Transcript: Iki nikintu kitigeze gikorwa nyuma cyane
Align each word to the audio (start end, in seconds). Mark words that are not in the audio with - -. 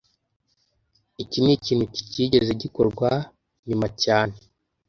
Iki 1.23 1.37
nikintu 1.43 1.85
kitigeze 1.95 2.51
gikorwa 2.61 3.09
nyuma 3.67 3.87
cyane 4.03 4.35